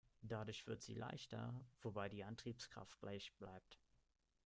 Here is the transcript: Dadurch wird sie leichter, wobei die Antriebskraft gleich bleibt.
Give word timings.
Dadurch 0.23 0.65
wird 0.65 0.81
sie 0.81 0.95
leichter, 0.95 1.53
wobei 1.83 2.09
die 2.09 2.23
Antriebskraft 2.23 2.97
gleich 2.97 3.31
bleibt. 3.35 3.77